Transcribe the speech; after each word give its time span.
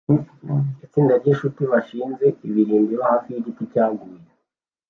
Itsinda 0.85 1.13
ryinshuti 1.21 1.61
bashinze 1.71 2.25
ibirindiro 2.47 3.01
hafi 3.11 3.27
yigiti 3.33 3.63
cyaguye 3.71 4.19